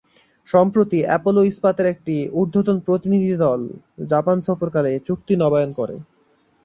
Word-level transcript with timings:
সম্প্রতি 0.47 0.99
অ্যাপোলো 1.03 1.41
ইস্পাতের 1.43 1.87
একটি 1.93 2.15
ঊর্ধ্বতন 2.33 2.77
প্রতিনিধিদল 2.87 3.61
জাপান 4.09 4.37
সফরকালে 4.47 4.89
এ 4.91 5.07
চুক্তি 5.07 5.33
নবায়ন 5.37 5.71
করে। 5.79 5.95